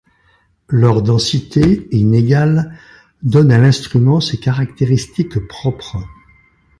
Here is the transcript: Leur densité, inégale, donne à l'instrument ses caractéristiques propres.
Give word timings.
Leur 0.67 1.03
densité, 1.03 1.87
inégale, 1.95 2.75
donne 3.21 3.51
à 3.51 3.59
l'instrument 3.59 4.19
ses 4.19 4.39
caractéristiques 4.39 5.37
propres. 5.47 5.99